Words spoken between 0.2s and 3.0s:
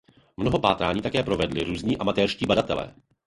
Mnoho pátrání provedli také různí amatérští badatelé.